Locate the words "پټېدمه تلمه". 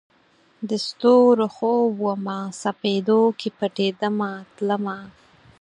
3.57-4.97